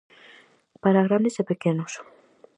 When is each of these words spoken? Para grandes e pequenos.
Para 0.83 1.05
grandes 1.07 1.35
e 1.41 1.43
pequenos. 1.51 1.93